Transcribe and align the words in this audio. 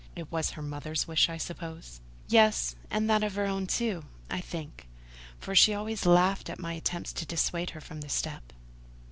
It 0.15 0.31
was 0.31 0.49
her 0.57 0.63
mother's 0.63 1.07
wish, 1.07 1.29
I 1.29 1.37
suppose?" 1.37 2.01
"Yes; 2.27 2.75
and 2.89 3.07
her 3.11 3.45
own 3.45 3.67
too, 3.67 4.05
I 4.31 4.41
think, 4.41 4.87
for 5.37 5.53
she 5.53 5.75
always 5.75 6.07
laughed 6.07 6.49
at 6.49 6.57
my 6.57 6.73
attempts 6.73 7.13
to 7.13 7.23
dissuade 7.27 7.69
her 7.69 7.81
from 7.81 8.01
the 8.01 8.09
step." 8.09 8.51